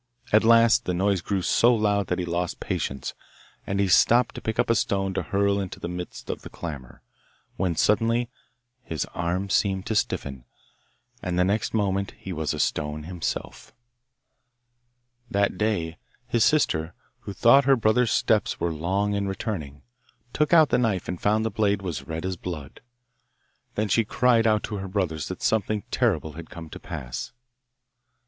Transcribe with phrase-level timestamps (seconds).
[0.33, 3.13] At last the noise grew so loud that he lost patience,
[3.67, 6.49] and he stooped to pick up a stone to hurl into the midst of the
[6.49, 7.03] clamour,
[7.55, 8.27] when suddenly
[8.83, 10.45] his arm seemed to stiffen,
[11.21, 13.75] and the next moment he was a stone himself!
[15.29, 19.83] That day his sister, who thought her brother's steps were long in returning,
[20.33, 22.81] took out the knife and found the blade was red as blood.
[23.75, 27.33] Then she cried out to her brothers that something terrible had come to pass.